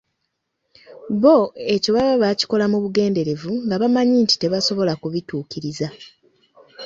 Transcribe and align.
Bo 1.21 1.35
ekyo 1.73 1.89
baba 1.95 2.15
baakikola 2.21 2.65
mu 2.71 2.77
bugenderevu 2.83 3.51
nga 3.65 3.75
bamanyi 3.81 4.15
nti 4.23 4.35
tebasobola 4.41 4.93
kubituukiriza. 5.01 5.87